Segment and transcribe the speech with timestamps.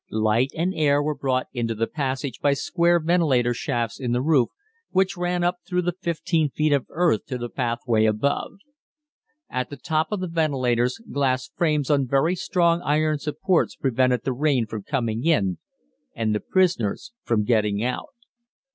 [0.09, 4.49] Light and air were brought into the passage by square ventilator shafts in the roof
[4.89, 8.53] which ran up through the 15 feet of earth to the pathway above.
[9.47, 14.33] At the top of the ventilators glass frames on very strong iron supports prevented the
[14.33, 15.59] rain from coming in
[16.15, 18.09] and the prisoners from getting out.